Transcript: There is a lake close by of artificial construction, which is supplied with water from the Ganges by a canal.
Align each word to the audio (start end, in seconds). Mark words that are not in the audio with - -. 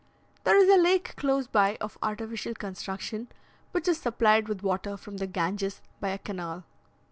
There 0.45 0.57
is 0.57 0.67
a 0.67 0.81
lake 0.81 1.13
close 1.15 1.45
by 1.45 1.77
of 1.79 1.95
artificial 2.01 2.55
construction, 2.55 3.27
which 3.71 3.87
is 3.87 3.99
supplied 3.99 4.47
with 4.49 4.63
water 4.63 4.97
from 4.97 5.17
the 5.17 5.27
Ganges 5.27 5.79
by 5.99 6.09
a 6.09 6.17
canal. 6.17 6.63